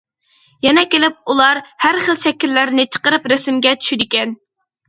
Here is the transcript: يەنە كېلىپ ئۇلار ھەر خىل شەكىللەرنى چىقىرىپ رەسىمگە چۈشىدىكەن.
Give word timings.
يەنە 0.65 0.83
كېلىپ 0.93 1.19
ئۇلار 1.33 1.59
ھەر 1.85 1.99
خىل 2.07 2.19
شەكىللەرنى 2.23 2.87
چىقىرىپ 2.97 3.31
رەسىمگە 3.35 3.79
چۈشىدىكەن. 3.85 4.39